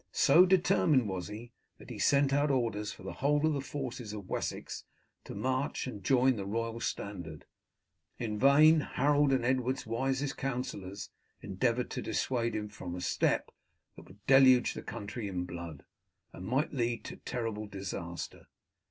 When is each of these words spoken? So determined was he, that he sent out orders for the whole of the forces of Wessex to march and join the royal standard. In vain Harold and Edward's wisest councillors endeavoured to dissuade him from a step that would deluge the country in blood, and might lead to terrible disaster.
So 0.11 0.47
determined 0.47 1.07
was 1.07 1.27
he, 1.27 1.51
that 1.77 1.91
he 1.91 1.99
sent 1.99 2.33
out 2.33 2.49
orders 2.49 2.91
for 2.91 3.03
the 3.03 3.13
whole 3.13 3.45
of 3.45 3.53
the 3.53 3.61
forces 3.61 4.13
of 4.13 4.27
Wessex 4.27 4.83
to 5.25 5.35
march 5.35 5.85
and 5.85 6.03
join 6.03 6.37
the 6.37 6.45
royal 6.47 6.79
standard. 6.79 7.45
In 8.17 8.39
vain 8.39 8.79
Harold 8.79 9.31
and 9.31 9.45
Edward's 9.45 9.85
wisest 9.85 10.37
councillors 10.37 11.11
endeavoured 11.43 11.91
to 11.91 12.01
dissuade 12.01 12.55
him 12.55 12.67
from 12.67 12.95
a 12.95 12.99
step 13.01 13.51
that 13.95 14.07
would 14.07 14.25
deluge 14.25 14.73
the 14.73 14.81
country 14.81 15.27
in 15.27 15.45
blood, 15.45 15.83
and 16.33 16.47
might 16.47 16.73
lead 16.73 17.03
to 17.05 17.17
terrible 17.17 17.67
disaster. 17.67 18.47